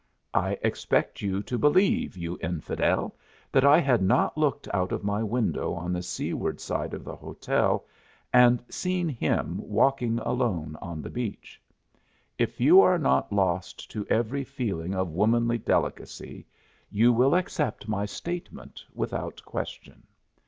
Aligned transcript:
I 0.33 0.57
expect 0.63 1.21
you 1.21 1.43
to 1.43 1.59
believe, 1.59 2.17
you 2.17 2.39
infidel! 2.41 3.13
that 3.51 3.63
I 3.63 3.77
had 3.77 4.01
not 4.01 4.35
looked 4.35 4.67
out 4.73 4.91
of 4.91 5.03
my 5.03 5.21
window 5.21 5.73
on 5.75 5.93
the 5.93 6.01
seaward 6.01 6.59
side 6.59 6.95
of 6.95 7.03
the 7.03 7.15
hotel 7.15 7.85
and 8.33 8.63
seen 8.67 9.07
Him 9.07 9.59
walking 9.61 10.17
alone 10.17 10.75
on 10.81 11.03
the 11.03 11.11
beach. 11.11 11.61
If 12.39 12.59
you 12.59 12.81
are 12.81 12.97
not 12.97 13.31
lost 13.31 13.91
to 13.91 14.03
every 14.07 14.43
feeling 14.43 14.95
of 14.95 15.11
womanly 15.11 15.59
delicacy 15.59 16.47
you 16.89 17.13
will 17.13 17.35
accept 17.35 17.87
my 17.87 18.07
statement 18.07 18.83
without 18.95 19.43
question. 19.45 20.07